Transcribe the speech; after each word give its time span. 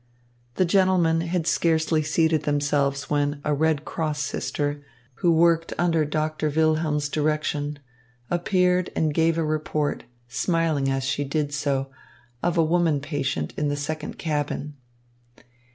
The 0.55 0.65
gentlemen 0.65 1.21
had 1.21 1.45
scarcely 1.45 2.01
seated 2.01 2.41
themselves 2.41 3.07
when 3.07 3.39
a 3.43 3.53
Red 3.53 3.85
Cross 3.85 4.23
sister, 4.23 4.81
who 5.21 5.31
worked 5.31 5.73
under 5.77 6.05
Doctor 6.05 6.49
Wilhelm's 6.49 7.07
direction, 7.07 7.77
appeared 8.27 8.89
and 8.95 9.13
gave 9.13 9.37
a 9.37 9.45
report, 9.45 10.05
smiling 10.27 10.89
as 10.89 11.03
she 11.03 11.23
did 11.23 11.53
so, 11.53 11.91
of 12.41 12.57
a 12.57 12.63
woman 12.65 12.99
patient 12.99 13.53
in 13.55 13.67
the 13.67 13.77
second 13.77 14.17
cabin. 14.17 14.73